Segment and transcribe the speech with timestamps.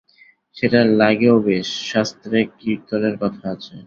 [0.57, 3.75] সেটা লাগেও বেশ, শাস্ত্রেও কীর্তনের কথা আছে।